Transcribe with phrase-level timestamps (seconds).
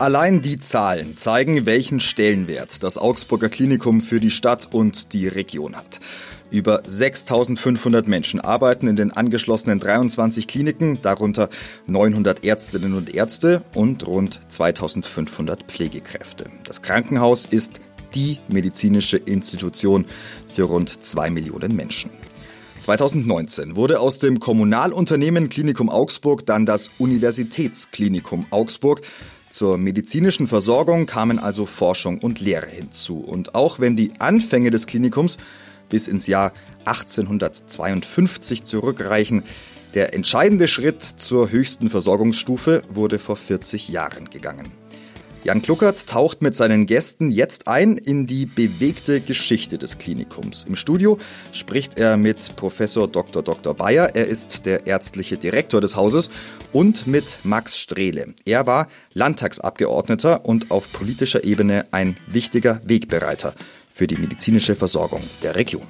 [0.00, 5.74] Allein die Zahlen zeigen, welchen Stellenwert das Augsburger Klinikum für die Stadt und die Region
[5.74, 5.98] hat.
[6.52, 11.48] Über 6500 Menschen arbeiten in den angeschlossenen 23 Kliniken, darunter
[11.88, 16.44] 900 Ärztinnen und Ärzte und rund 2500 Pflegekräfte.
[16.62, 17.80] Das Krankenhaus ist
[18.14, 20.06] die medizinische Institution
[20.54, 22.10] für rund zwei Millionen Menschen.
[22.82, 29.02] 2019 wurde aus dem Kommunalunternehmen Klinikum Augsburg dann das Universitätsklinikum Augsburg.
[29.58, 33.18] Zur medizinischen Versorgung kamen also Forschung und Lehre hinzu.
[33.18, 35.36] Und auch wenn die Anfänge des Klinikums
[35.88, 36.52] bis ins Jahr
[36.84, 39.42] 1852 zurückreichen,
[39.94, 44.70] der entscheidende Schritt zur höchsten Versorgungsstufe wurde vor 40 Jahren gegangen.
[45.48, 50.66] Jan Kluckert taucht mit seinen Gästen jetzt ein in die bewegte Geschichte des Klinikums.
[50.68, 51.16] Im Studio
[51.52, 53.42] spricht er mit Professor Dr.
[53.42, 53.72] Dr.
[53.72, 56.30] Bayer, er ist der ärztliche Direktor des Hauses,
[56.74, 58.34] und mit Max Strehle.
[58.44, 63.54] Er war Landtagsabgeordneter und auf politischer Ebene ein wichtiger Wegbereiter
[63.90, 65.86] für die medizinische Versorgung der Region.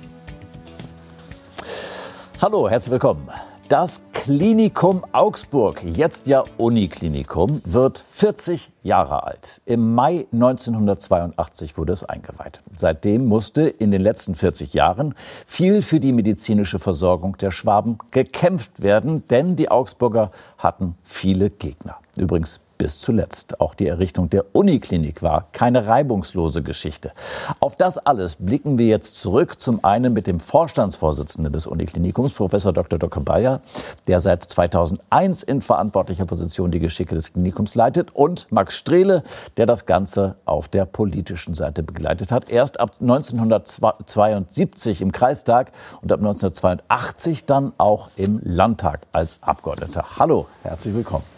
[2.40, 3.28] Hallo, herzlich willkommen.
[3.68, 9.60] Das Klinikum Augsburg, jetzt ja Uniklinikum, wird 40 Jahre alt.
[9.66, 12.62] Im Mai 1982 wurde es eingeweiht.
[12.74, 15.14] Seitdem musste in den letzten 40 Jahren
[15.46, 21.98] viel für die medizinische Versorgung der Schwaben gekämpft werden, denn die Augsburger hatten viele Gegner.
[22.16, 23.60] Übrigens bis zuletzt.
[23.60, 27.12] Auch die Errichtung der Uniklinik war keine reibungslose Geschichte.
[27.60, 29.60] Auf das alles blicken wir jetzt zurück.
[29.60, 32.98] Zum einen mit dem Vorstandsvorsitzenden des Uniklinikums, Professor Dr.
[32.98, 33.22] Dr.
[33.22, 33.60] Bayer,
[34.06, 39.24] der seit 2001 in verantwortlicher Position die Geschicke des Klinikums leitet, und Max Strehle,
[39.56, 42.48] der das Ganze auf der politischen Seite begleitet hat.
[42.48, 50.04] Erst ab 1972 im Kreistag und ab 1982 dann auch im Landtag als Abgeordneter.
[50.18, 51.37] Hallo, herzlich willkommen.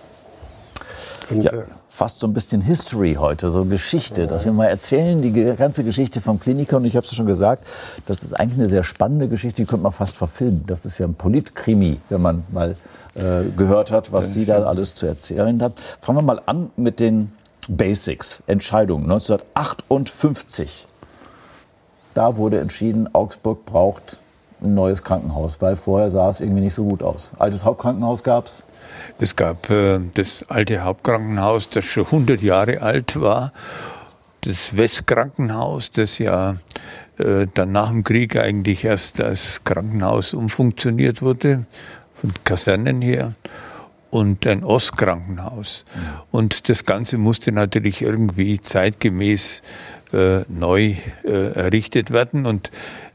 [1.31, 1.53] Ja,
[1.89, 6.21] fast so ein bisschen History heute, so Geschichte, dass wir mal erzählen, die ganze Geschichte
[6.21, 6.79] vom Kliniker.
[6.79, 7.67] Und ich habe es schon gesagt,
[8.07, 10.65] das ist eigentlich eine sehr spannende Geschichte, die könnte man fast verfilmen.
[10.67, 12.75] Das ist ja ein Politkrimi, wenn man mal
[13.15, 15.75] äh, gehört hat, was Sie da alles zu erzählen haben.
[16.01, 17.33] Fangen wir mal an mit den
[17.69, 19.05] Basics, Entscheidungen.
[19.05, 20.87] 1958,
[22.15, 24.19] da wurde entschieden, Augsburg braucht
[24.63, 27.31] ein neues Krankenhaus, weil vorher sah es irgendwie nicht so gut aus.
[27.39, 28.65] Altes Hauptkrankenhaus gab es,
[29.19, 33.53] es gab äh, das alte Hauptkrankenhaus, das schon 100 Jahre alt war.
[34.43, 36.57] Das Westkrankenhaus, das ja
[37.19, 41.67] äh, dann nach dem Krieg eigentlich erst als Krankenhaus umfunktioniert wurde,
[42.15, 43.35] von Kasernen her
[44.11, 45.85] und ein Ostkrankenhaus.
[46.31, 49.63] Und das Ganze musste natürlich irgendwie zeitgemäß
[50.13, 50.95] äh, neu
[51.25, 52.47] äh, errichtet werden.
[52.47, 52.71] Und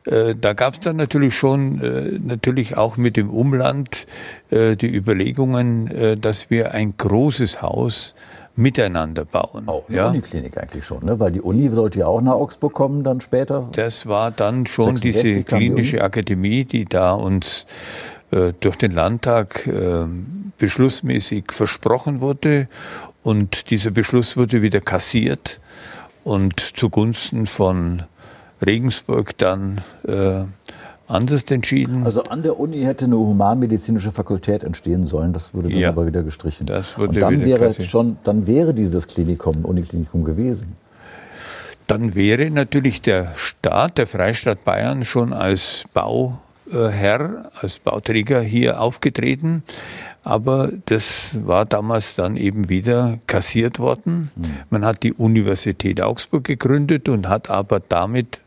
[0.06, 4.08] äh, da gab es dann natürlich schon, äh, natürlich auch mit dem Umland
[4.50, 8.16] äh, die Überlegungen, äh, dass wir ein großes Haus
[8.56, 9.68] miteinander bauen.
[9.68, 10.10] Auch eine ja?
[10.10, 11.20] Uniklinik eigentlich schon, ne?
[11.20, 13.68] weil die Uni sollte ja auch nach Augsburg kommen dann später.
[13.74, 17.66] Das war dann schon diese klinische Akademie, die da uns
[18.32, 20.06] äh, durch den Landtag äh,
[20.58, 22.68] beschlussmäßig versprochen wurde
[23.24, 25.60] und dieser Beschluss wurde wieder kassiert
[26.26, 28.02] und zugunsten von
[28.66, 30.44] Regensburg dann äh,
[31.08, 32.04] anders entschieden.
[32.04, 36.08] Also an der Uni hätte eine humanmedizinische Fakultät entstehen sollen, das wurde dann ja, aber
[36.08, 36.66] wieder gestrichen.
[36.66, 40.76] Das wurde Und dann wäre schon, dann wäre dieses Klinikum, Uniklinikum gewesen.
[41.86, 45.86] Dann wäre natürlich der Staat, der Freistaat Bayern schon als
[46.72, 49.64] Bauherr, als Bauträger hier aufgetreten.
[50.24, 54.32] Aber das war damals dann eben wieder kassiert worden.
[54.36, 54.44] Mhm.
[54.72, 58.40] Man hat die Universität Augsburg gegründet und hat aber damit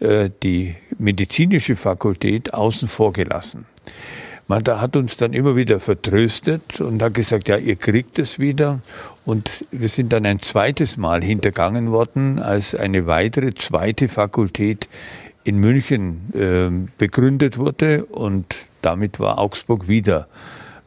[0.00, 3.66] äh, die medizinische Fakultät außen vor gelassen.
[4.48, 8.40] Man da hat uns dann immer wieder vertröstet und hat gesagt, ja, ihr kriegt es
[8.40, 8.80] wieder.
[9.24, 14.88] Und wir sind dann ein zweites Mal hintergangen worden, als eine weitere zweite Fakultät
[15.44, 20.28] in München äh, begründet wurde und damit war Augsburg wieder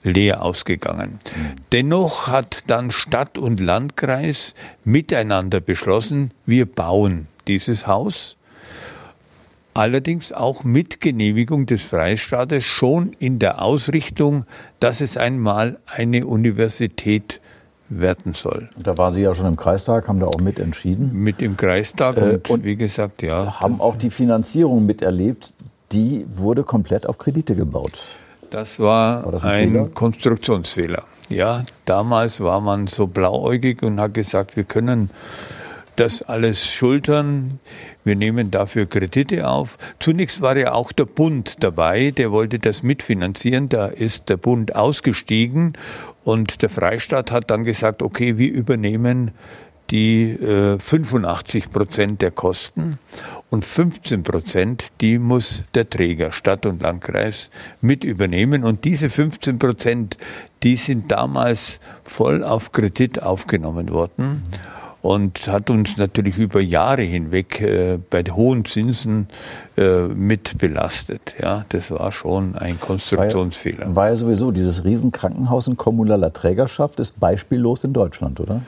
[0.04, 1.20] leer ausgegangen.
[1.72, 4.54] Dennoch hat dann Stadt und Landkreis
[4.84, 8.38] miteinander beschlossen, wir bauen dieses Haus.
[9.74, 14.46] Allerdings auch mit Genehmigung des Freistaates schon in der Ausrichtung,
[14.80, 17.42] dass es einmal eine Universität
[17.90, 18.70] werden soll.
[18.76, 21.12] Und da war Sie ja schon im Kreistag, haben da auch mit entschieden.
[21.14, 23.60] Mit im Kreistag äh, und, und, wie gesagt, ja.
[23.60, 25.54] Haben auch die Finanzierung miterlebt.
[25.92, 27.94] Die wurde komplett auf Kredite gebaut.
[28.50, 29.90] Das war, war das ein, ein Fehler?
[29.94, 31.04] Konstruktionsfehler.
[31.30, 35.10] Ja, damals war man so blauäugig und hat gesagt, wir können
[35.96, 37.60] das alles schultern.
[38.04, 39.78] Wir nehmen dafür Kredite auf.
[40.00, 43.70] Zunächst war ja auch der Bund dabei, der wollte das mitfinanzieren.
[43.70, 45.74] Da ist der Bund ausgestiegen
[46.26, 49.32] und der Freistaat hat dann gesagt, okay, wir übernehmen
[49.92, 52.98] die äh, 85 Prozent der Kosten
[53.52, 58.64] und 15 Prozent, die muss der Träger, Stadt und Landkreis, mit übernehmen.
[58.64, 60.18] Und diese 15 Prozent,
[60.64, 64.42] die sind damals voll auf Kredit aufgenommen worden
[65.06, 69.28] und hat uns natürlich über Jahre hinweg äh, bei hohen Zinsen
[69.78, 71.36] äh, mit belastet.
[71.40, 73.82] Ja, das war schon ein Konstruktionsfehler.
[73.82, 78.62] War ja, war ja sowieso dieses Riesenkrankenhaus in kommunaler Trägerschaft ist beispiellos in Deutschland, oder?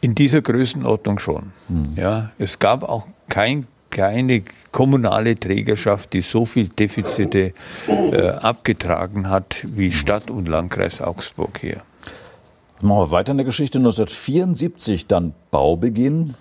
[0.00, 1.52] In dieser Größenordnung schon.
[1.68, 1.92] Hm.
[1.94, 7.52] Ja, es gab auch kein keine kommunale Trägerschaft, die so viel Defizite
[7.88, 11.82] äh, abgetragen hat wie Stadt und Landkreis Augsburg hier.
[12.82, 13.78] Machen wir weiter in der Geschichte.
[13.78, 16.34] 1974 dann Baubeginn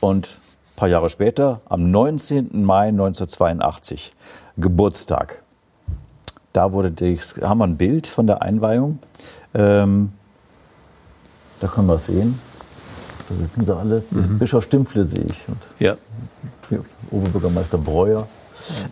[0.00, 2.64] und ein paar Jahre später, am 19.
[2.64, 4.12] Mai 1982,
[4.56, 5.42] Geburtstag.
[6.52, 8.98] Da wurde die, haben wir ein Bild von der Einweihung.
[9.54, 10.12] Ähm,
[11.60, 12.40] da können wir es sehen.
[13.28, 14.02] Da sitzen sie alle.
[14.10, 14.38] Mhm.
[14.40, 15.48] Bischof Stimpfle sehe ich.
[15.48, 15.96] Und ja.
[17.10, 18.26] Oberbürgermeister Breuer.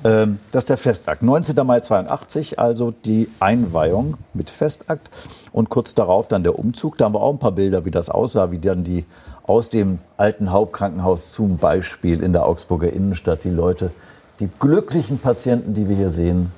[0.05, 1.23] Ähm, das ist der Festakt.
[1.23, 1.67] 19.
[1.67, 5.11] Mai 82, also die Einweihung mit Festakt.
[5.53, 6.99] Und kurz darauf dann der Umzug.
[6.99, 9.05] Da haben wir auch ein paar Bilder, wie das aussah, wie dann die
[9.45, 13.91] aus dem alten Hauptkrankenhaus zum Beispiel in der Augsburger Innenstadt die Leute,
[14.39, 16.53] die glücklichen Patienten, die wir hier sehen,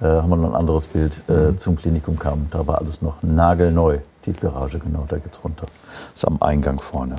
[0.00, 1.58] äh, haben wir noch ein anderes Bild, äh, mhm.
[1.58, 2.48] zum Klinikum kamen.
[2.50, 3.98] Da war alles noch nagelneu.
[4.22, 5.66] Tiefgarage, genau, da geht's runter.
[5.66, 7.16] Das ist am Eingang vorne.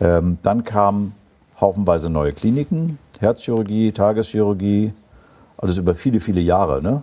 [0.00, 1.14] Ähm, dann kamen
[1.60, 4.92] haufenweise neue Kliniken, Herzchirurgie, Tageschirurgie,
[5.58, 6.82] alles über viele, viele Jahre.
[6.82, 7.02] Ne?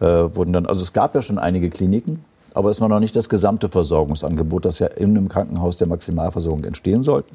[0.00, 3.14] Äh, wurden dann, also es gab ja schon einige Kliniken, aber es war noch nicht
[3.14, 7.28] das gesamte Versorgungsangebot, das ja in einem Krankenhaus der Maximalversorgung entstehen sollte.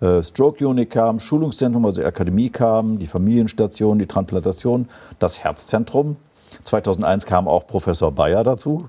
[0.00, 4.88] Äh, Stroke Unit kam, Schulungszentrum, also Akademie kam, die Familienstation, die Transplantation,
[5.20, 6.16] das Herzzentrum.
[6.64, 8.88] 2001 kam auch Professor Bayer dazu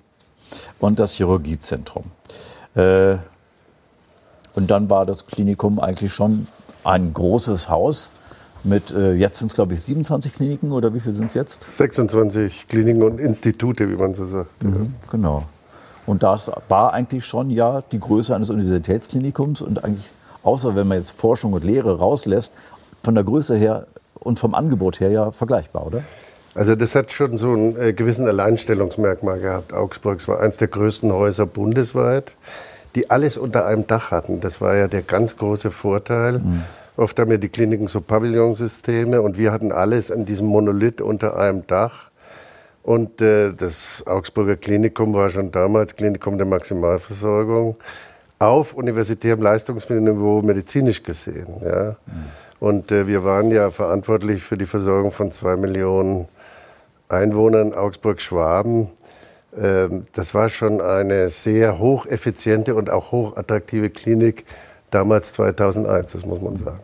[0.80, 2.06] und das Chirurgiezentrum.
[2.76, 3.18] Äh,
[4.56, 6.48] und dann war das Klinikum eigentlich schon
[6.84, 8.10] ein großes Haus
[8.64, 11.66] mit, äh, jetzt sind es glaube ich 27 Kliniken oder wie viel sind es jetzt?
[11.70, 14.64] 26 Kliniken und Institute, wie man so sagt.
[14.64, 15.10] Mhm, ja.
[15.12, 15.44] Genau.
[16.06, 20.10] Und das war eigentlich schon ja die Größe eines Universitätsklinikums und eigentlich,
[20.44, 22.52] außer wenn man jetzt Forschung und Lehre rauslässt,
[23.04, 26.04] von der Größe her und vom Angebot her ja vergleichbar, oder?
[26.56, 29.74] Also das hat schon so einen äh, gewissen Alleinstellungsmerkmal gehabt.
[29.74, 32.32] Augsburg war eines der größten Häuser bundesweit,
[32.96, 34.40] die alles unter einem Dach hatten.
[34.40, 36.40] Das war ja der ganz große Vorteil.
[36.40, 36.64] Mhm.
[36.96, 41.38] Oft haben ja die Kliniken so Pavillonsysteme und wir hatten alles an diesem Monolith unter
[41.38, 42.12] einem Dach.
[42.84, 47.78] Und äh, das Augsburger Klinikum war schon damals Klinikum der Maximalversorgung
[48.40, 51.48] auf universitärem Leistungsniveau medizinisch gesehen.
[51.64, 51.96] Ja.
[52.06, 52.26] Mhm.
[52.60, 56.28] Und äh, wir waren ja verantwortlich für die Versorgung von zwei Millionen
[57.10, 58.90] Einwohnern Augsburg-Schwaben.
[59.58, 64.46] Ähm, das war schon eine sehr hocheffiziente und auch hochattraktive Klinik
[64.94, 66.80] damals 2001, das muss man sagen.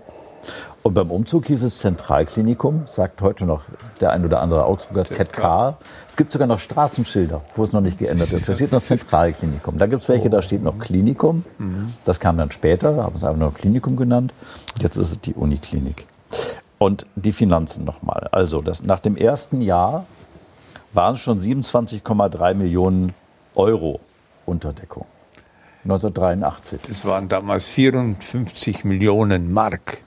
[0.82, 3.64] Und beim Umzug hieß es Zentralklinikum, sagt heute noch
[4.00, 5.76] der ein oder andere Augsburger ZK.
[6.08, 8.48] Es gibt sogar noch Straßenschilder, wo es noch nicht geändert ist.
[8.48, 9.78] Da steht noch Zentralklinikum.
[9.78, 11.44] Da gibt es welche, da steht noch Klinikum.
[12.06, 14.34] Das kam dann später, da haben es einfach nur Klinikum genannt.
[14.80, 16.06] Jetzt ist es die Uniklinik.
[16.78, 18.30] Und die Finanzen nochmal.
[18.32, 20.06] Also das, nach dem ersten Jahr
[20.94, 23.14] waren es schon 27,3 Millionen
[23.54, 24.00] Euro
[24.46, 25.06] Unterdeckung.
[25.84, 26.82] 1983.
[26.92, 30.00] Es waren damals 54 Millionen Mark.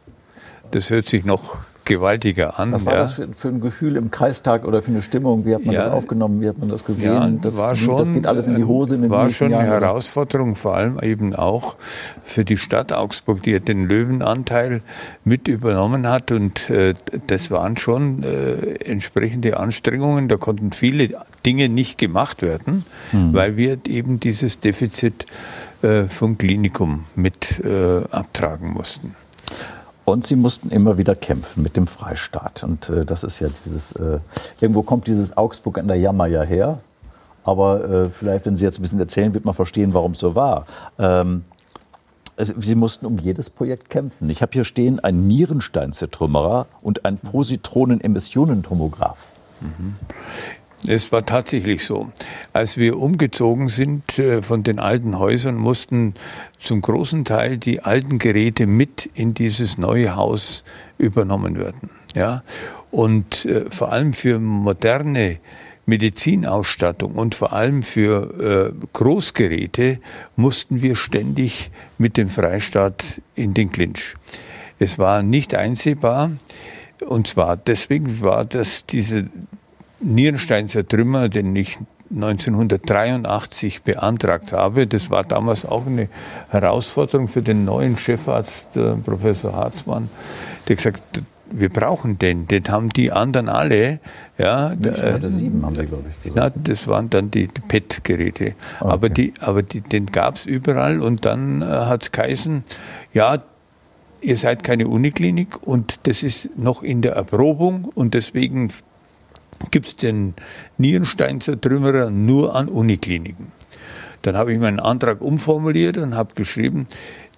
[0.71, 2.73] Das hört sich noch gewaltiger an.
[2.73, 3.01] Was war ja.
[3.01, 5.45] das für, für, ein Gefühl im Kreistag oder für eine Stimmung?
[5.45, 6.41] Wie hat man ja, das aufgenommen?
[6.41, 7.13] Wie hat man das gesehen?
[7.13, 9.67] Ja, das, war schon, das geht alles in die Hose in den war schon eine
[9.67, 11.77] Jahren, Herausforderung, vor allem eben auch
[12.25, 14.83] für die Stadt Augsburg, die ja den Löwenanteil
[15.25, 16.31] mit übernommen hat.
[16.31, 16.95] Und äh,
[17.27, 20.29] das waren schon äh, entsprechende Anstrengungen.
[20.29, 21.09] Da konnten viele
[21.45, 23.35] Dinge nicht gemacht werden, hm.
[23.35, 25.27] weil wir eben dieses Defizit
[25.83, 29.15] äh, vom Klinikum mit äh, abtragen mussten.
[30.05, 32.65] Und sie mussten immer wieder kämpfen mit dem Freistaat.
[32.65, 34.19] Und äh, das ist ja dieses, äh,
[34.61, 36.81] irgendwo kommt dieses Augsburg an der Jammer ja her.
[37.45, 40.35] Aber äh, vielleicht, wenn Sie jetzt ein bisschen erzählen, wird man verstehen, warum es so
[40.35, 40.67] war.
[40.99, 41.45] Ähm,
[42.39, 44.31] Sie mussten um jedes Projekt kämpfen.
[44.31, 49.33] Ich habe hier stehen ein Nierensteinzertrümmerer und ein Positronenemissionentomograph.
[49.61, 49.97] Mhm.
[50.87, 52.11] Es war tatsächlich so.
[52.53, 56.15] Als wir umgezogen sind äh, von den alten Häusern, mussten
[56.59, 60.65] zum großen Teil die alten Geräte mit in dieses neue Haus
[60.99, 61.91] übernommen werden.
[62.15, 62.43] Ja?
[62.91, 65.39] Und äh, vor allem für moderne
[65.87, 70.01] Medizinausstattung und vor allem für äh, Großgeräte
[70.37, 74.17] mussten wir ständig mit dem Freistaat in den Clinch.
[74.79, 76.31] Es war nicht einsehbar
[77.01, 79.29] und zwar deswegen war das diese
[80.03, 81.79] Nierensteinzer Trümmer, den ich
[82.15, 84.87] 1983 beantragt habe.
[84.87, 86.09] Das war damals auch eine
[86.51, 88.69] Herausforderung für den neuen Chefarzt,
[89.05, 90.11] Professor Harzmann,
[90.69, 91.23] der gesagt,
[91.55, 94.01] wir brauchen den, den haben die anderen alle.
[94.39, 96.33] Ja, äh, sieben haben sie, glaube ich.
[96.35, 98.45] Na, das waren dann die PET-Geräte.
[98.45, 98.55] Okay.
[98.81, 102.65] Aber, die, aber die, den gab es überall und dann äh, hat es geheißen,
[103.13, 103.43] ja,
[104.21, 108.71] ihr seid keine Uniklinik und das ist noch in der Erprobung und deswegen
[109.71, 110.35] gibt es den
[110.79, 113.53] Nierensteinzertrümmerer nur an Unikliniken.
[114.23, 116.87] Dann habe ich meinen Antrag umformuliert und habe geschrieben,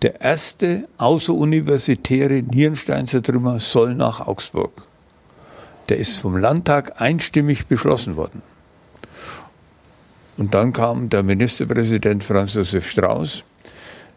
[0.03, 4.83] der erste außeruniversitäre Nierensteinzertrümmer soll nach Augsburg.
[5.89, 8.43] Der ist vom Landtag einstimmig beschlossen worden.
[10.37, 13.45] Und dann kam der Ministerpräsident Franz Josef Strauß,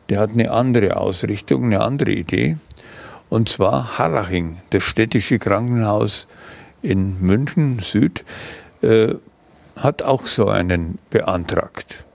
[0.10, 2.58] der hat eine andere Ausrichtung, eine andere Idee.
[3.30, 6.28] Und zwar Harlaching, das städtische Krankenhaus
[6.88, 8.24] in München Süd,
[8.82, 9.16] äh,
[9.76, 12.06] hat auch so einen beantragt.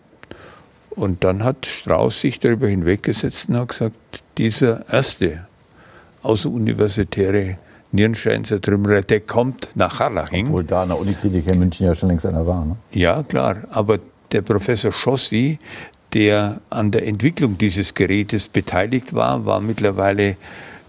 [0.91, 3.97] Und dann hat Strauß sich darüber hinweggesetzt und hat gesagt,
[4.39, 5.47] dieser erste
[6.23, 7.59] außeruniversitäre
[7.93, 10.47] Nierensteinzertrümmerer, der kommt nach Harlaching.
[10.47, 12.65] Obwohl da an der Uniklinik in München ja schon längst einer war.
[12.65, 12.77] Ne?
[12.91, 13.59] Ja, klar.
[13.71, 13.99] Aber
[14.33, 15.59] der Professor Schossi,
[16.15, 20.37] der an der Entwicklung dieses Gerätes beteiligt war, war mittlerweile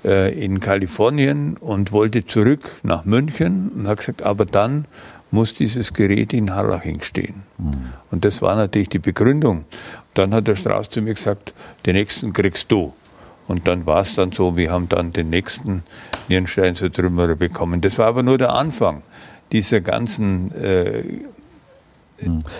[0.03, 4.85] in Kalifornien und wollte zurück nach München und hat gesagt, aber dann
[5.31, 7.43] muss dieses Gerät in Harlaching stehen.
[7.57, 7.93] Mhm.
[8.11, 9.65] Und das war natürlich die Begründung.
[10.13, 11.53] Dann hat der Strauß zu mir gesagt,
[11.85, 12.93] den nächsten kriegst du.
[13.47, 15.83] Und dann war es dann so, wir haben dann den nächsten
[16.27, 17.81] Nierensteinzertrümmerer bekommen.
[17.81, 19.01] Das war aber nur der Anfang
[19.51, 21.03] dieser ganzen äh.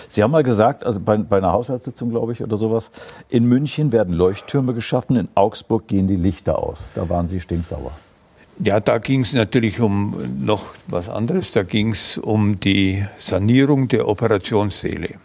[0.08, 2.90] Sie haben mal gesagt, also bei, bei, einer Haushaltssitzung, glaube ich, oder sowas,
[3.28, 6.78] in München werden Leuchttürme geschaffen, in Augsburg gehen die Lichter aus.
[6.94, 7.92] Da waren Sie stinksauer.
[8.60, 11.50] Ja, da ging es natürlich um noch was anderes.
[11.50, 15.16] Da ging es um die Sanierung der Operationssäle.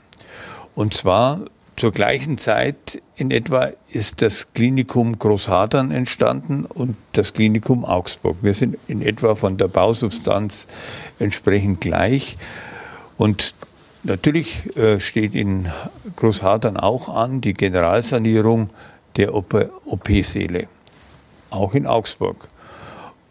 [0.73, 1.41] Und zwar
[1.79, 8.37] zur gleichen Zeit in etwa ist das Klinikum Großhadern entstanden und das Klinikum Augsburg.
[8.41, 10.67] Wir sind in etwa von der Bausubstanz
[11.19, 12.37] entsprechend gleich.
[13.17, 13.53] Und
[14.03, 15.67] natürlich äh, steht in
[16.15, 18.69] Großhadern auch an die Generalsanierung
[19.17, 20.67] der OP-Säle,
[21.49, 22.47] auch in Augsburg.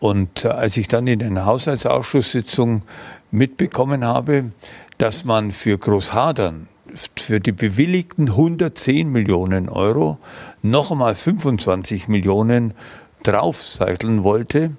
[0.01, 2.83] Und äh, als ich dann in einer Haushaltsausschusssitzung
[3.31, 4.53] mitbekommen habe,
[4.99, 6.69] dass man für Großhadern
[7.17, 10.19] für die bewilligten 110 Millionen Euro
[10.63, 12.75] noch einmal 25 Millionen
[13.23, 14.71] draufseiteln wollte,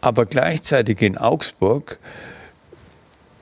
[0.00, 1.98] aber gleichzeitig in Augsburg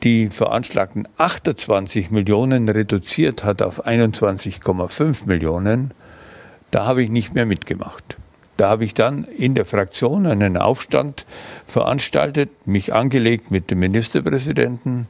[0.08, 5.92] die veranschlagten 28 Millionen reduziert hat auf 21,5 Millionen,
[6.70, 8.16] da habe ich nicht mehr mitgemacht.
[8.56, 11.26] Da habe ich dann in der Fraktion einen Aufstand
[11.66, 15.08] veranstaltet, mich angelegt mit dem Ministerpräsidenten,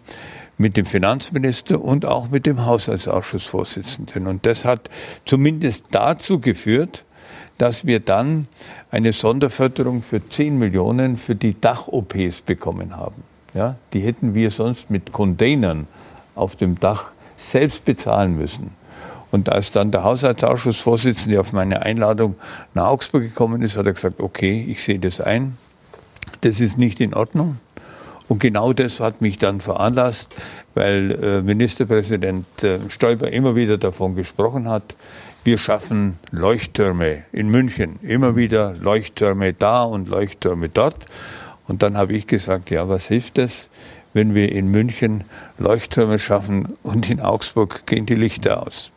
[0.57, 4.27] mit dem Finanzminister und auch mit dem Haushaltsausschussvorsitzenden.
[4.27, 4.91] Und das hat
[5.25, 7.05] zumindest dazu geführt,
[7.57, 8.49] dass wir dann
[8.91, 13.28] eine Sonderförderung für 10 Millionen für die Dach-OPs bekommen haben.
[13.59, 15.89] Ja, die hätten wir sonst mit Containern
[16.37, 18.71] auf dem Dach selbst bezahlen müssen.
[19.33, 22.37] Und als dann der Haushaltsausschussvorsitzende auf meine Einladung
[22.75, 25.59] nach Augsburg gekommen ist, hat er gesagt, okay, ich sehe das ein.
[26.43, 27.59] Das ist nicht in Ordnung.
[28.29, 30.37] Und genau das hat mich dann veranlasst,
[30.75, 34.95] weil äh, Ministerpräsident äh, Stoiber immer wieder davon gesprochen hat,
[35.43, 41.07] wir schaffen Leuchttürme in München, immer wieder Leuchttürme da und Leuchttürme dort.
[41.69, 43.69] Und dann habe ich gesagt, ja, was hilft es,
[44.15, 45.25] wenn wir in München
[45.59, 48.91] Leuchttürme schaffen und in Augsburg gehen die Lichter aus?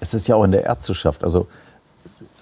[0.00, 1.24] Es ist ja auch in der Ärzteschaft.
[1.24, 1.48] Also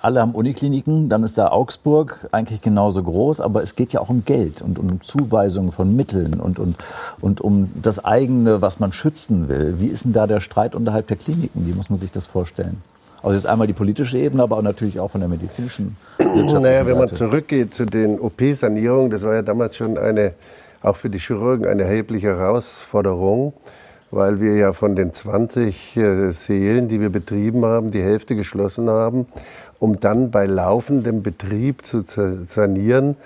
[0.02, 4.10] alle haben Unikliniken, dann ist da Augsburg eigentlich genauso groß, aber es geht ja auch
[4.10, 6.76] um Geld und um Zuweisungen von Mitteln und, und,
[7.22, 9.76] und um das eigene, was man schützen will.
[9.78, 11.66] Wie ist denn da der Streit unterhalb der Kliniken?
[11.66, 12.82] Wie muss man sich das vorstellen?
[13.24, 15.96] Also jetzt einmal die politische Ebene, aber auch natürlich auch von der medizinischen.
[16.18, 20.34] Naja, wenn man zurückgeht zu den OP-Sanierungen, das war ja damals schon eine,
[20.82, 23.54] auch für die Chirurgen eine erhebliche Herausforderung
[24.14, 28.88] weil wir ja von den 20 äh, Seelen, die wir betrieben haben, die Hälfte geschlossen
[28.88, 29.26] haben
[29.78, 32.04] um dann bei laufendem Betrieb zu
[32.46, 33.16] sanieren.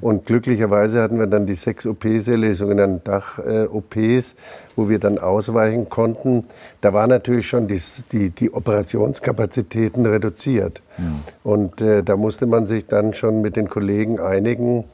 [0.00, 4.36] Und glücklicherweise hatten wir dann die sechs OP-Säle, die sogenannten Dach-OPs,
[4.76, 6.44] wo wir dann ausweichen konnten.
[6.80, 7.80] Da waren natürlich schon die,
[8.12, 10.80] die, die Operationskapazitäten reduziert.
[10.98, 11.20] Mhm.
[11.42, 14.84] Und äh, da musste man sich dann schon mit den Kollegen einigen,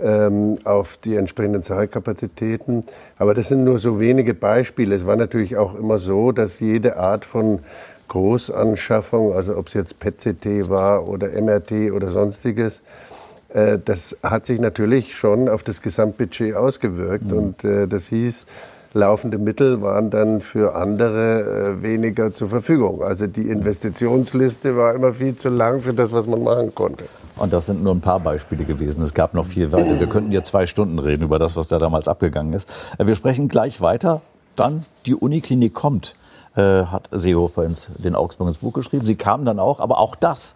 [0.00, 2.84] ähm, auf die entsprechenden Zahlkapazitäten.
[3.18, 4.94] Aber das sind nur so wenige Beispiele.
[4.94, 7.60] Es war natürlich auch immer so, dass jede Art von
[8.08, 12.82] Großanschaffung, also ob es jetzt PET-CT war oder MRT oder sonstiges,
[13.50, 17.26] äh, das hat sich natürlich schon auf das Gesamtbudget ausgewirkt.
[17.26, 17.32] Mhm.
[17.36, 18.44] Und äh, das hieß,
[18.94, 23.02] laufende Mittel waren dann für andere äh, weniger zur Verfügung.
[23.02, 27.04] Also die Investitionsliste war immer viel zu lang für das, was man machen konnte.
[27.36, 29.02] Und das sind nur ein paar Beispiele gewesen.
[29.02, 30.00] Es gab noch viel weiter.
[30.00, 32.68] Wir könnten hier zwei Stunden reden über das, was da damals abgegangen ist.
[32.98, 34.22] Wir sprechen gleich weiter.
[34.56, 36.16] Dann die Uniklinik kommt,
[36.58, 39.06] äh, hat Seehofer ins, den Augsburg ins Buch geschrieben.
[39.06, 40.54] Sie kamen dann auch, aber auch das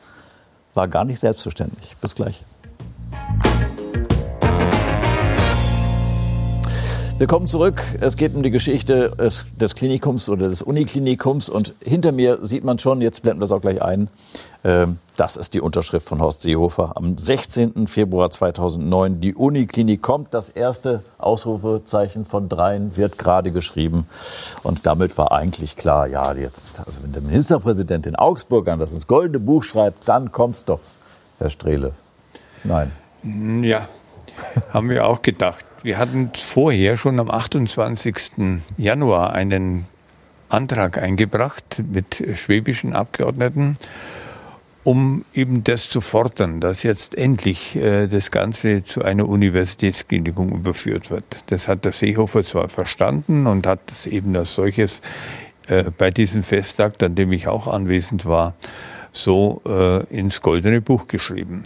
[0.75, 1.97] war gar nicht selbstverständlich.
[2.01, 2.45] Bis gleich.
[7.23, 7.81] Willkommen zurück.
[8.01, 11.49] Es geht um die Geschichte des Klinikums oder des Uniklinikums.
[11.49, 14.09] Und hinter mir sieht man schon, jetzt blenden wir das auch gleich ein,
[14.65, 16.97] ähm, das ist die Unterschrift von Horst Seehofer.
[16.97, 17.87] Am 16.
[17.87, 20.35] Februar 2009, die Uniklinik kommt.
[20.35, 24.09] Das erste Ausrufezeichen von dreien wird gerade geschrieben.
[24.65, 28.91] Und damit war eigentlich klar, ja, jetzt, also wenn der Ministerpräsident in Augsburg an das
[28.91, 30.81] ins Goldene Buch schreibt, dann kommt's doch,
[31.39, 31.93] Herr Strehle.
[32.65, 32.91] Nein.
[33.63, 33.87] Ja,
[34.73, 35.65] haben wir auch gedacht.
[35.83, 38.61] Wir hatten vorher schon am 28.
[38.79, 39.87] Januar einen
[40.49, 43.75] Antrag eingebracht mit schwäbischen Abgeordneten,
[44.85, 51.11] um eben das zu fordern, dass jetzt endlich äh, das Ganze zu einer Universitätsklinikum überführt
[51.11, 51.25] wird.
[51.47, 55.03] Das hat der Seehofer zwar verstanden und hat es eben als solches
[55.67, 58.55] äh, bei diesem Festtag, an dem ich auch anwesend war,
[59.13, 61.65] so äh, ins Goldene Buch geschrieben.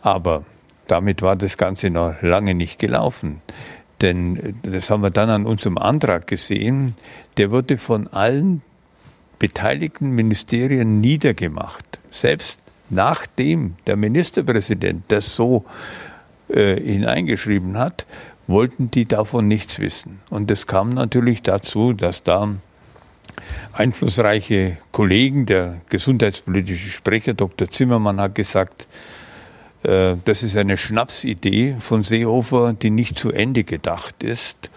[0.00, 0.44] Aber
[0.92, 3.40] damit war das Ganze noch lange nicht gelaufen.
[4.02, 6.94] Denn äh, das haben wir dann an unserem Antrag gesehen,
[7.38, 8.60] der wurde von allen
[9.38, 11.98] beteiligten Ministerien niedergemacht.
[12.10, 15.64] Selbst nachdem der Ministerpräsident das so
[16.48, 18.04] äh, hineingeschrieben hat,
[18.46, 20.20] wollten die davon nichts wissen.
[20.28, 22.54] Und es kam natürlich dazu, dass da
[23.72, 27.70] einflussreiche Kollegen, der gesundheitspolitische Sprecher Dr.
[27.70, 28.86] Zimmermann hat gesagt,
[29.82, 34.70] das ist eine Schnapsidee von Seehofer, die nicht zu Ende gedacht ist.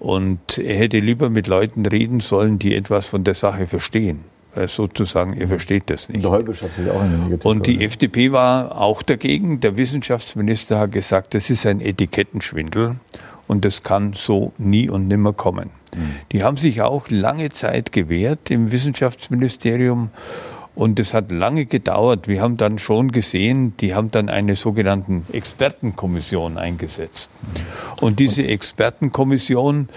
[0.00, 4.24] Und er hätte lieber mit Leuten reden sollen, die etwas von der Sache verstehen.
[4.54, 6.24] Weil sozusagen, er versteht das nicht.
[6.24, 9.60] Und, hat sich auch in Und die FDP war auch dagegen.
[9.60, 12.96] Der Wissenschaftsminister hat gesagt, das ist ein Etikettenschwindel
[13.46, 15.70] und das kann so nie und nimmer kommen.
[15.94, 16.14] Mhm.
[16.32, 20.10] Die haben sich auch lange Zeit gewehrt im Wissenschaftsministerium
[20.74, 22.28] und es hat lange gedauert.
[22.28, 27.30] Wir haben dann schon gesehen, die haben dann eine sogenannte Expertenkommission eingesetzt.
[28.00, 29.88] Und diese Expertenkommission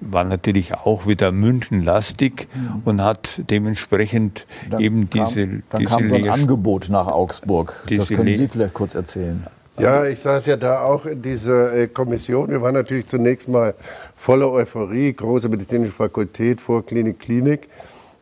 [0.00, 2.48] war natürlich auch wieder münchenlastig
[2.84, 7.84] und hat dementsprechend dann eben kam, diese, dann diese kam so ein Angebot nach Augsburg.
[7.88, 9.46] Das können Sie vielleicht kurz erzählen.
[9.78, 12.48] Ja, ich saß ja da auch in dieser äh, Kommission.
[12.48, 13.74] Wir waren natürlich zunächst mal
[14.16, 17.68] voller Euphorie, große medizinische Fakultät, Vorklinik, Klinik.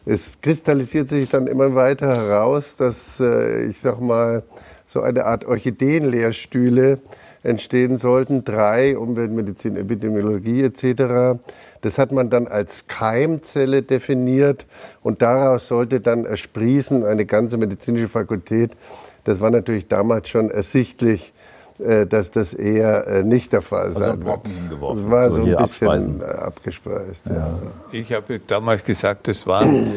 [0.07, 4.43] Es kristallisiert sich dann immer weiter heraus, dass, äh, ich sag mal,
[4.87, 7.01] so eine Art Orchideenlehrstühle
[7.43, 8.45] entstehen sollten.
[8.45, 11.38] Drei, Umweltmedizin, Epidemiologie etc.
[11.81, 14.67] Das hat man dann als Keimzelle definiert
[15.03, 18.73] und daraus sollte dann ersprießen eine ganze medizinische Fakultät.
[19.25, 21.34] Das war natürlich damals schon ersichtlich,
[21.78, 24.40] dass das eher äh, nicht der Fall also sein wird.
[24.44, 26.20] Das war so, so ein bisschen abspeisen.
[26.20, 27.26] Äh, abgespeist.
[27.26, 27.34] Ja.
[27.34, 27.58] Ja.
[27.90, 29.92] Ich habe damals gesagt, das waren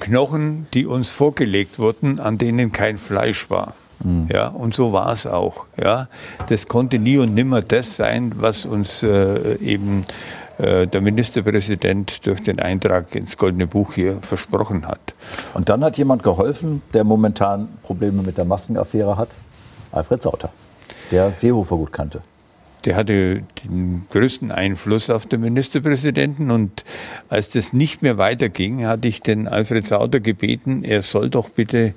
[0.00, 3.74] Knochen, die uns vorgelegt wurden, an denen kein Fleisch war.
[4.02, 4.28] Mhm.
[4.32, 5.66] Ja, und so war es auch.
[5.80, 6.08] Ja,
[6.48, 10.06] das konnte nie und nimmer das sein, was uns äh, eben
[10.58, 15.14] äh, der Ministerpräsident durch den Eintrag ins Goldene Buch hier versprochen hat.
[15.52, 19.28] Und dann hat jemand geholfen, der momentan Probleme mit der Maskenaffäre hat,
[19.92, 20.50] Alfred Sauter
[21.10, 22.22] der Seehofer gut kannte.
[22.84, 26.84] Der hatte den größten Einfluss auf den Ministerpräsidenten und
[27.28, 31.94] als das nicht mehr weiterging, hatte ich den Alfred Sauter gebeten, er soll doch bitte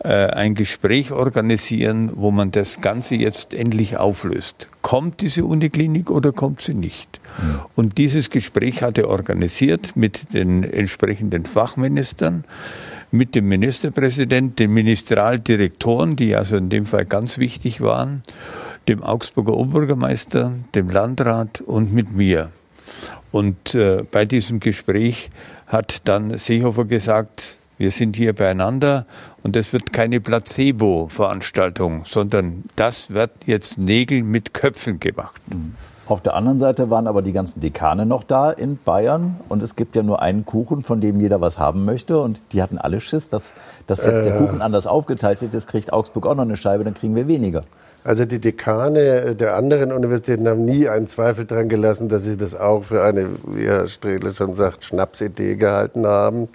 [0.00, 4.68] äh, ein Gespräch organisieren, wo man das Ganze jetzt endlich auflöst.
[4.80, 7.20] Kommt diese Uniklinik oder kommt sie nicht?
[7.42, 7.60] Mhm.
[7.74, 12.44] Und dieses Gespräch hat er organisiert mit den entsprechenden Fachministern
[13.10, 18.22] mit dem Ministerpräsident, den Ministerialdirektoren, die also in dem Fall ganz wichtig waren,
[18.86, 22.50] dem Augsburger Oberbürgermeister, dem Landrat und mit mir.
[23.32, 25.30] Und äh, bei diesem Gespräch
[25.66, 29.06] hat dann Seehofer gesagt, wir sind hier beieinander
[29.42, 35.40] und es wird keine Placebo-Veranstaltung, sondern das wird jetzt Nägel mit Köpfen gemacht.
[35.46, 35.74] Mhm.
[36.08, 39.76] Auf der anderen Seite waren aber die ganzen Dekane noch da in Bayern und es
[39.76, 43.02] gibt ja nur einen Kuchen, von dem jeder was haben möchte und die hatten alle
[43.02, 43.52] Schiss, dass,
[43.86, 45.52] dass jetzt äh, der Kuchen anders aufgeteilt wird.
[45.52, 47.64] Jetzt kriegt Augsburg auch noch eine Scheibe, dann kriegen wir weniger.
[48.04, 52.58] Also die Dekane der anderen Universitäten haben nie einen Zweifel daran gelassen, dass sie das
[52.58, 56.48] auch für eine, wie Herr Strehle schon sagt, Schnapsidee gehalten haben.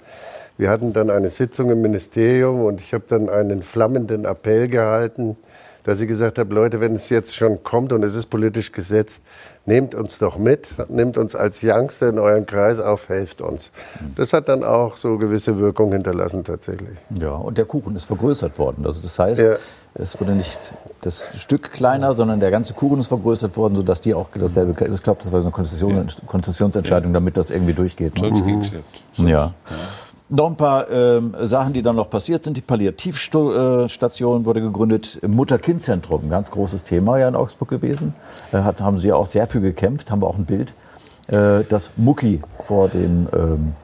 [0.58, 5.36] Wir hatten dann eine Sitzung im Ministerium und ich habe dann einen flammenden Appell gehalten,
[5.84, 9.22] dass ich gesagt habe, Leute, wenn es jetzt schon kommt und es ist politisch gesetzt,
[9.66, 13.70] nehmt uns doch mit, nehmt uns als Youngster in euren Kreis auf, helft uns.
[14.16, 16.96] Das hat dann auch so gewisse Wirkung hinterlassen tatsächlich.
[17.20, 18.84] Ja, und der Kuchen ist vergrößert worden.
[18.86, 19.56] Also das heißt, ja.
[19.94, 20.58] es wurde nicht
[21.02, 25.02] das Stück kleiner, sondern der ganze Kuchen ist vergrößert worden, sodass die auch dasselbe, ich
[25.02, 28.20] glaube, das war eine Konzession, Konzessionsentscheidung, damit das irgendwie durchgeht.
[28.20, 28.30] Ne?
[28.30, 29.28] Mhm.
[29.28, 29.52] ja.
[30.34, 32.56] Noch ein paar ähm, Sachen, die dann noch passiert sind.
[32.56, 35.20] Die Palliativstation wurde gegründet.
[35.24, 38.16] Mutter-Kind-Zentrum, ganz großes Thema ja in Augsburg gewesen.
[38.50, 40.72] Äh, hat, haben Sie ja auch sehr viel gekämpft, haben wir auch ein Bild.
[41.28, 43.74] Äh, das Mucki vor dem, ähm,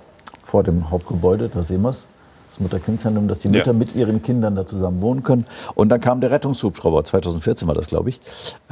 [0.42, 2.06] vor dem Hauptgebäude, da sehen wir es.
[2.48, 3.72] Das Mutter-Kind-Zentrum, dass die Mütter ja.
[3.72, 5.46] mit ihren Kindern da zusammen wohnen können.
[5.76, 8.20] Und dann kam der Rettungshubschrauber, 2014 war das, glaube ich.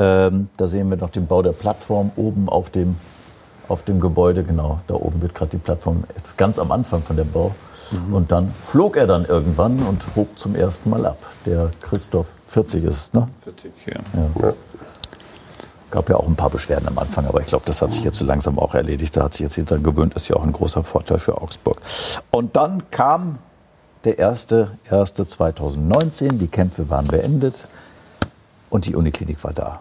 [0.01, 2.97] Ähm, da sehen wir noch den Bau der Plattform oben auf dem
[3.69, 7.17] auf dem Gebäude, genau, da oben wird gerade die Plattform, jetzt ganz am Anfang von
[7.17, 7.55] dem Bau.
[7.91, 8.15] Mhm.
[8.15, 11.19] Und dann flog er dann irgendwann und hob zum ersten Mal ab.
[11.47, 13.27] Der Christoph 40 ist es, ne?
[13.45, 13.93] 40, ja.
[14.43, 14.53] ja.
[15.91, 18.19] Gab ja auch ein paar Beschwerden am Anfang, aber ich glaube, das hat sich jetzt
[18.19, 19.17] so langsam auch erledigt.
[19.17, 21.81] Da hat sich jetzt jeder dran gewöhnt, ist ja auch ein großer Vorteil für Augsburg.
[22.31, 23.39] Und dann kam
[24.05, 27.69] der erste, erste 2019, die Kämpfe waren beendet
[28.71, 29.81] und die Uniklinik war da.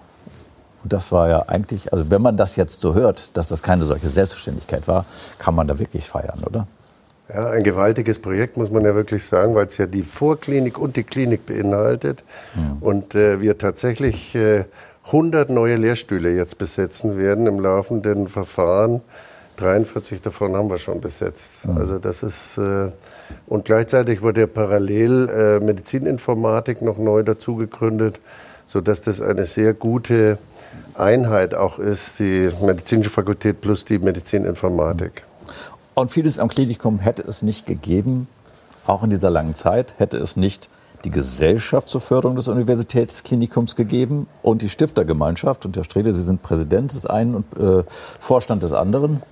[0.84, 3.84] Und das war ja eigentlich, also wenn man das jetzt so hört, dass das keine
[3.84, 5.06] solche Selbstverständlichkeit war,
[5.38, 6.68] kann man da wirklich feiern, oder?
[7.34, 10.96] Ja, ein gewaltiges Projekt, muss man ja wirklich sagen, weil es ja die Vorklinik und
[10.96, 12.24] die Klinik beinhaltet.
[12.56, 12.78] Mhm.
[12.80, 14.64] Und äh, wir tatsächlich äh,
[15.08, 19.02] 100 neue Lehrstühle jetzt besetzen werden im laufenden Verfahren.
[19.58, 21.66] 43 davon haben wir schon besetzt.
[21.66, 21.78] Mhm.
[21.78, 22.92] Also das ist äh,
[23.48, 28.20] und gleichzeitig wurde ja parallel äh, Medizininformatik noch neu dazu gegründet,
[28.68, 30.38] so dass das eine sehr gute
[30.96, 35.24] Einheit auch ist, die medizinische Fakultät plus die Medizininformatik.
[35.98, 38.28] Und vieles am Klinikum hätte es nicht gegeben,
[38.86, 40.70] auch in dieser langen Zeit, hätte es nicht
[41.06, 45.66] die Gesellschaft zur Förderung des Universitätsklinikums gegeben und die Stiftergemeinschaft.
[45.66, 47.84] Und Herr Strehle, Sie sind Präsident des einen und äh,
[48.20, 49.24] Vorstand des anderen.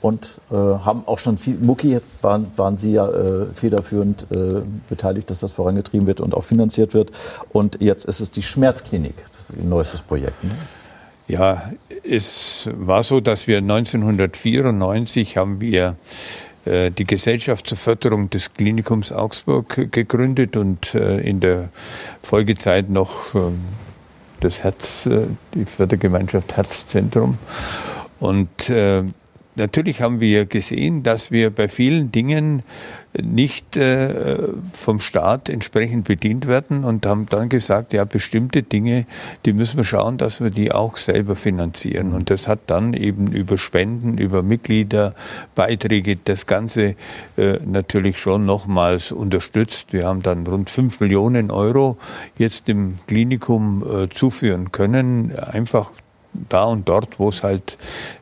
[0.00, 5.30] Und äh, haben auch schon viel, Mucki waren, waren Sie ja äh, federführend äh, beteiligt,
[5.30, 7.10] dass das vorangetrieben wird und auch finanziert wird.
[7.52, 10.44] Und jetzt ist es die Schmerzklinik, das ist Ihr neuestes Projekt.
[10.44, 10.52] Ne?
[11.28, 11.72] Ja,
[12.04, 15.96] es war so, dass wir 1994 haben wir
[16.64, 21.70] äh, die Gesellschaft zur Förderung des Klinikums Augsburg gegründet und äh, in der
[22.22, 23.38] Folgezeit noch äh,
[24.40, 25.08] das Herz,
[25.54, 27.38] die Fördergemeinschaft Herzzentrum.
[28.20, 28.70] Und
[29.56, 32.62] Natürlich haben wir gesehen, dass wir bei vielen Dingen
[33.22, 34.38] nicht äh,
[34.72, 39.06] vom Staat entsprechend bedient werden und haben dann gesagt, ja, bestimmte Dinge,
[39.44, 42.12] die müssen wir schauen, dass wir die auch selber finanzieren.
[42.12, 46.94] Und das hat dann eben über Spenden, über Mitgliederbeiträge das Ganze
[47.36, 49.92] äh, natürlich schon nochmals unterstützt.
[49.92, 51.96] Wir haben dann rund fünf Millionen Euro
[52.36, 55.90] jetzt dem Klinikum äh, zuführen können, einfach
[56.48, 57.78] da und dort, wo es halt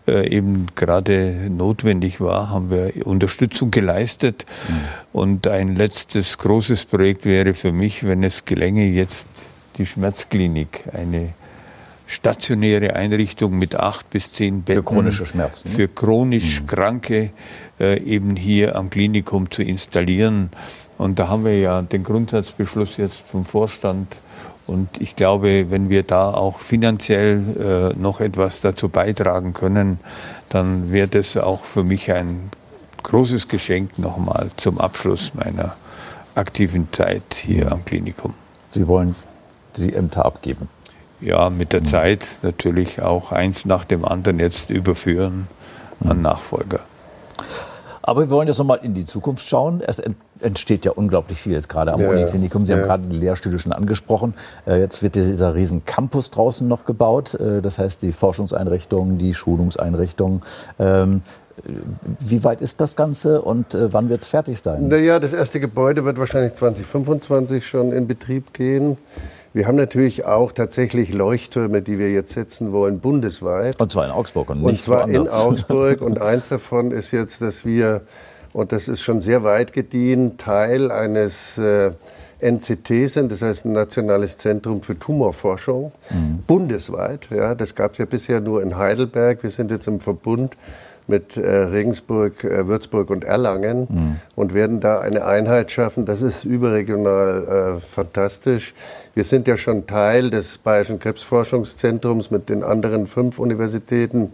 [0.07, 4.47] äh, eben gerade notwendig war, haben wir Unterstützung geleistet.
[4.69, 4.75] Mhm.
[5.13, 9.27] Und ein letztes großes Projekt wäre für mich, wenn es gelänge, jetzt
[9.79, 11.31] die Schmerzklinik, eine
[12.07, 14.83] stationäre Einrichtung mit acht bis zehn Betten.
[14.83, 15.69] Für chronische Schmerzen.
[15.69, 15.75] Ne?
[15.75, 16.67] Für chronisch mhm.
[16.67, 17.31] Kranke
[17.81, 20.51] äh, eben hier am Klinikum zu installieren.
[20.99, 24.17] Und da haben wir ja den Grundsatzbeschluss jetzt vom Vorstand
[24.67, 30.01] und ich glaube, wenn wir da auch finanziell äh, noch etwas dazu beitragen können,
[30.49, 32.51] dann wäre das auch für mich ein
[33.03, 35.77] großes Geschenk nochmal zum Abschluss meiner
[36.35, 38.35] aktiven Zeit hier am Klinikum.
[38.71, 39.15] Sie wollen
[39.77, 40.69] die Ämter abgeben?
[41.21, 41.87] Ja, mit der mhm.
[41.87, 45.49] Zeit natürlich auch eins nach dem anderen jetzt überführen
[46.01, 46.81] an Nachfolger.
[48.07, 49.81] Aber wir wollen jetzt nochmal in die Zukunft schauen.
[49.85, 50.01] Es
[50.41, 52.67] entsteht ja unglaublich viel jetzt gerade am ja, Uniklinikum.
[52.67, 52.79] Sie ja.
[52.79, 54.35] haben gerade die Lehrstühle schon angesprochen.
[54.67, 57.35] Äh, jetzt wird dieser riesen Campus draußen noch gebaut.
[57.35, 60.43] Äh, das heißt, die Forschungseinrichtungen, die Schulungseinrichtungen.
[60.79, 61.23] Ähm,
[62.21, 64.89] wie weit ist das Ganze und äh, wann wird es fertig sein?
[64.89, 68.99] Naja, das erste Gebäude wird wahrscheinlich 2025 schon in Betrieb gehen.
[69.55, 73.81] Wir haben natürlich auch tatsächlich Leuchttürme, die wir jetzt setzen wollen, bundesweit.
[73.81, 75.27] Und zwar in Augsburg und, und nicht zwar woanders.
[75.27, 76.01] in Augsburg.
[76.03, 78.01] Und eins davon ist jetzt, dass wir,
[78.53, 81.93] und das ist schon sehr weit gediehen, Teil eines äh,
[82.41, 86.43] NCT sind, das heißt ein Nationales Zentrum für Tumorforschung, mhm.
[86.49, 87.29] bundesweit.
[87.31, 89.45] Ja, das gab es ja bisher nur in Heidelberg.
[89.45, 90.57] Wir sind jetzt im Verbund
[91.07, 94.17] mit äh, Regensburg, äh, Würzburg und Erlangen mhm.
[94.35, 96.07] und werden da eine Einheit schaffen.
[96.07, 98.75] Das ist überregional äh, fantastisch.
[99.15, 104.31] Wir sind ja schon Teil des Bayerischen Krebsforschungszentrums mit den anderen fünf Universitäten.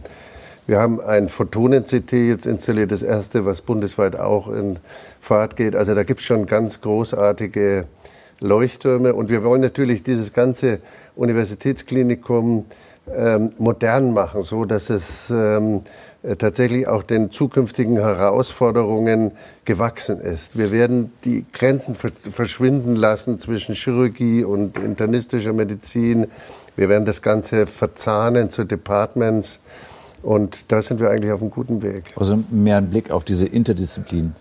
[0.67, 4.79] Wir haben ein Photonen-CT jetzt installiert, das erste, was bundesweit auch in
[5.21, 5.75] Fahrt geht.
[5.75, 7.87] Also da gibt es schon ganz großartige
[8.39, 10.79] Leuchttürme und wir wollen natürlich dieses ganze
[11.17, 12.67] Universitätsklinikum
[13.15, 15.81] ähm, modern machen, so dass es ähm, äh,
[16.39, 19.33] tatsächlich auch den zukünftigen Herausforderungen
[19.65, 20.59] gewachsen ist.
[20.59, 26.27] Wir werden die Grenzen verschwinden lassen zwischen Chirurgie und internistischer Medizin.
[26.77, 29.61] Wir werden das Ganze verzahnen zu Departments.
[30.23, 32.05] Und da sind wir eigentlich auf einem guten Weg.
[32.17, 34.35] Also mehr ein Blick auf diese Interdisziplin.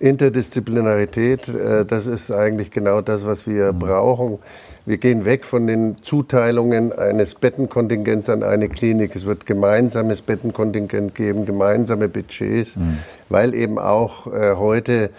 [0.00, 3.78] Interdisziplinarität, äh, das ist eigentlich genau das, was wir mhm.
[3.78, 4.38] brauchen.
[4.86, 9.14] Wir gehen weg von den Zuteilungen eines Bettenkontingents an eine Klinik.
[9.14, 12.98] Es wird gemeinsames Bettenkontingent geben, gemeinsame Budgets, mhm.
[13.28, 15.10] weil eben auch äh, heute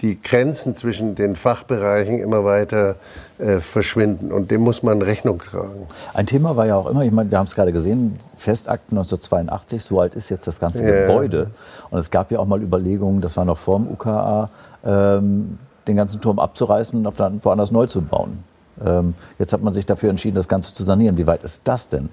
[0.00, 2.96] die Grenzen zwischen den Fachbereichen immer weiter
[3.38, 4.30] äh, verschwinden.
[4.30, 5.86] Und dem muss man Rechnung tragen.
[6.14, 9.82] Ein Thema war ja auch immer, ich meine, wir haben es gerade gesehen, Festakten 1982,
[9.82, 11.06] so alt ist jetzt das ganze ja.
[11.06, 11.50] Gebäude.
[11.90, 14.50] Und es gab ja auch mal Überlegungen, das war noch vor dem UKA,
[14.84, 15.58] ähm,
[15.88, 18.44] den ganzen Turm abzureißen und woanders neu zu bauen.
[18.84, 21.16] Ähm, jetzt hat man sich dafür entschieden, das Ganze zu sanieren.
[21.16, 22.08] Wie weit ist das denn?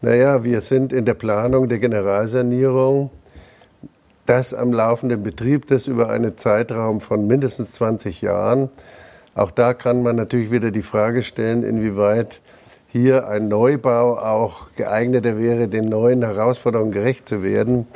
[0.00, 3.10] Naja, wir sind in der Planung der Generalsanierung.
[4.28, 8.68] Das am laufenden Betrieb, das über einen Zeitraum von mindestens 20 Jahren.
[9.34, 12.40] Auch da kann man natürlich wieder die Frage stellen, inwieweit
[12.88, 17.86] hier ein Neubau auch geeigneter wäre, den neuen Herausforderungen gerecht zu werden.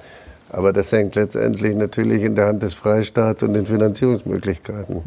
[0.48, 5.02] Aber das hängt letztendlich natürlich in der Hand des Freistaats und den Finanzierungsmöglichkeiten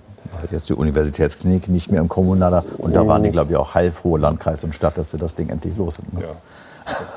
[0.51, 2.63] jetzt die Universitätsklinik nicht mehr im Kommunaler.
[2.77, 5.49] Und da waren die, glaube ich, auch heilfrohe Landkreis und Stadt, dass sie das Ding
[5.49, 6.13] endlich los sind.
[6.13, 6.21] Ne?
[6.21, 6.27] Ja.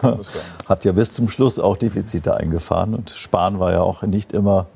[0.68, 2.94] Hat ja bis zum Schluss auch Defizite eingefahren.
[2.94, 4.66] Und Sparen war ja auch nicht immer,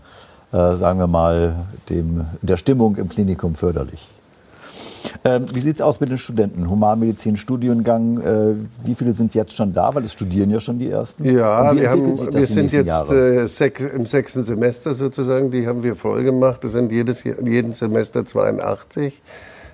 [0.53, 1.55] äh, sagen wir mal,
[1.91, 4.09] dem, der Stimmung im Klinikum förderlich.
[5.25, 6.69] Ähm, wie sieht es aus mit den Studenten?
[6.69, 8.55] Humanmedizin-Studiengang, äh,
[8.85, 9.95] wie viele sind jetzt schon da?
[9.95, 11.25] Weil es studieren ja schon die ersten.
[11.25, 15.51] Ja, wir, haben, wir sind jetzt äh, sech, im sechsten Semester sozusagen.
[15.51, 16.65] Die haben wir voll gemacht.
[16.65, 19.23] Das sind jedes, jeden Semester 82.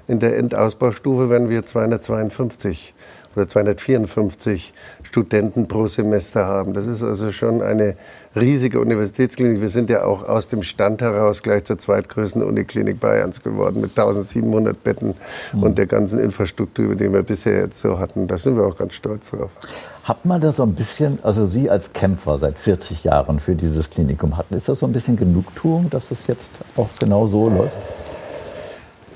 [0.06, 2.94] In der Endausbaustufe werden wir 252
[3.36, 6.72] oder 254 Studenten pro Semester haben.
[6.72, 7.96] Das ist also schon eine
[8.36, 9.60] riesige Universitätsklinik.
[9.60, 13.90] Wir sind ja auch aus dem Stand heraus gleich zur zweitgrößten Uniklinik Bayerns geworden mit
[13.90, 15.14] 1700 Betten
[15.52, 15.62] mhm.
[15.62, 18.26] und der ganzen Infrastruktur, die wir bisher jetzt so hatten.
[18.26, 19.50] Da sind wir auch ganz stolz drauf.
[20.04, 23.90] Hat man da so ein bisschen, also Sie als Kämpfer seit 40 Jahren für dieses
[23.90, 27.76] Klinikum hatten, ist das so ein bisschen Genugtuung, dass es jetzt auch genau so läuft?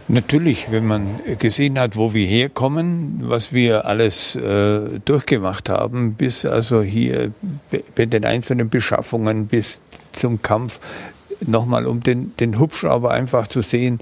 [0.09, 1.07] Natürlich, wenn man
[1.39, 7.31] gesehen hat, wo wir herkommen, was wir alles äh, durchgemacht haben, bis also hier
[7.95, 9.79] bei den einzelnen Beschaffungen bis
[10.13, 10.81] zum Kampf,
[11.41, 14.01] nochmal um den, den Hubschrauber einfach zu sehen,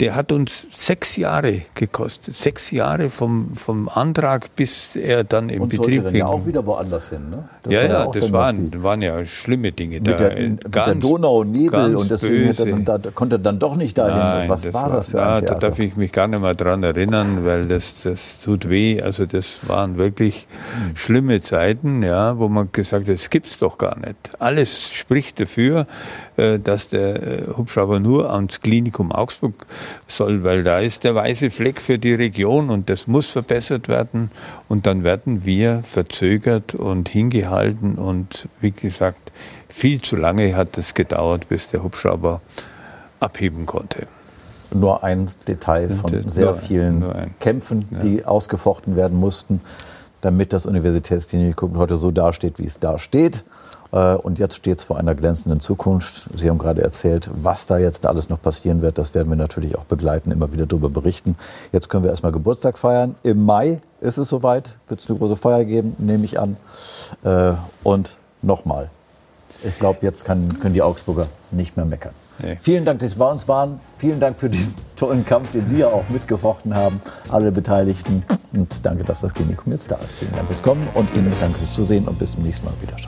[0.00, 2.34] der hat uns sechs Jahre gekostet.
[2.34, 6.20] Sechs Jahre vom, vom Antrag, bis er dann im und Betrieb dann ging.
[6.20, 7.48] ja auch wieder woanders hin, ne?
[7.62, 9.96] Das ja, ja, das waren, waren ja schlimme Dinge.
[9.96, 13.76] Mit, der, mit der Donau Nebel und deswegen er dann, da, konnte er dann doch
[13.76, 14.18] nicht dahin.
[14.18, 16.54] Nein, Was war, war das für ein na, Da darf ich mich gar nicht mehr
[16.54, 19.00] dran erinnern, weil das, das tut weh.
[19.00, 20.46] Also das waren wirklich
[20.88, 20.96] hm.
[20.96, 24.16] schlimme Zeiten, ja, wo man gesagt hat, das gibt's doch gar nicht.
[24.38, 25.86] Alles spricht dafür,
[26.36, 29.66] äh, dass der äh, Hubschrauber nur ans Klinikum Augsburg
[30.08, 34.30] soll, weil da ist der weiße Fleck für die Region und das muss verbessert werden.
[34.68, 39.32] Und dann werden wir verzögert und hingehalten und wie gesagt,
[39.68, 42.40] viel zu lange hat es gedauert, bis der Hubschrauber
[43.20, 44.06] abheben konnte.
[44.72, 47.04] Nur ein Detail von sehr vielen
[47.38, 49.60] Kämpfen, die ausgefochten werden mussten,
[50.20, 53.44] damit das Universitätsklinikum heute so dasteht, wie es dasteht.
[53.92, 56.28] Äh, und jetzt steht es vor einer glänzenden Zukunft.
[56.34, 58.98] Sie haben gerade erzählt, was da jetzt alles noch passieren wird.
[58.98, 61.36] Das werden wir natürlich auch begleiten, immer wieder darüber berichten.
[61.72, 63.14] Jetzt können wir erstmal Geburtstag feiern.
[63.22, 64.76] Im Mai ist es soweit.
[64.88, 66.56] Wird es eine große Feier geben, nehme ich an.
[67.24, 68.90] Äh, und nochmal.
[69.64, 72.12] Ich glaube, jetzt kann, können die Augsburger nicht mehr meckern.
[72.38, 72.58] Nee.
[72.60, 73.80] Vielen Dank, dass Sie bei uns waren.
[73.96, 78.24] Vielen Dank für diesen tollen Kampf, den Sie ja auch mitgefochten haben, alle Beteiligten.
[78.52, 80.16] Und danke, dass das Klinikum jetzt da ist.
[80.18, 82.98] Vielen Dank fürs Kommen und Ihnen danke fürs Zusehen und bis zum nächsten Mal wieder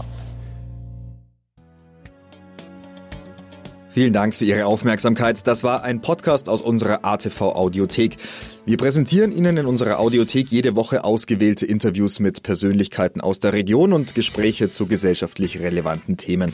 [3.99, 5.45] Vielen Dank für Ihre Aufmerksamkeit.
[5.49, 8.17] Das war ein Podcast aus unserer ATV Audiothek.
[8.65, 13.93] Wir präsentieren Ihnen in unserer Audiothek jede Woche ausgewählte Interviews mit Persönlichkeiten aus der Region
[13.93, 16.53] und Gespräche zu gesellschaftlich relevanten Themen.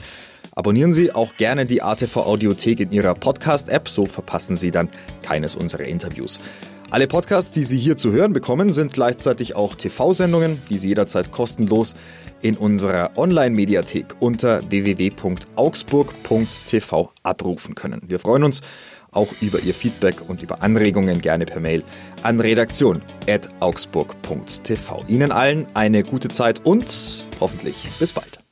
[0.56, 4.88] Abonnieren Sie auch gerne die ATV Audiothek in Ihrer Podcast-App, so verpassen Sie dann
[5.20, 6.40] keines unserer Interviews.
[6.88, 11.30] Alle Podcasts, die Sie hier zu hören bekommen, sind gleichzeitig auch TV-Sendungen, die Sie jederzeit
[11.30, 11.94] kostenlos
[12.44, 18.02] in unserer Online-Mediathek unter www.augsburg.tv abrufen können.
[18.06, 18.60] Wir freuen uns
[19.12, 21.82] auch über Ihr Feedback und über Anregungen gerne per Mail
[22.22, 25.00] an redaktion.augsburg.tv.
[25.08, 28.43] Ihnen allen eine gute Zeit und hoffentlich bis bald.